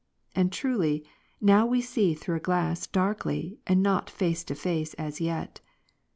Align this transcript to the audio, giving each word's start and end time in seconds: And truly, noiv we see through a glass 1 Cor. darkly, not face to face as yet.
And 0.33 0.51
truly, 0.51 1.05
noiv 1.43 1.69
we 1.69 1.79
see 1.79 2.15
through 2.15 2.37
a 2.37 2.39
glass 2.39 2.87
1 2.87 2.91
Cor. 2.91 2.91
darkly, 2.93 3.59
not 3.69 4.09
face 4.09 4.43
to 4.45 4.55
face 4.55 4.95
as 4.95 5.21
yet. 5.21 5.61